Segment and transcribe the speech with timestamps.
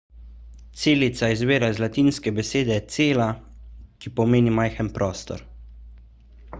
[0.83, 3.29] celica izvira iz latinske besede cella
[3.99, 5.49] ki pomeni majhen prostor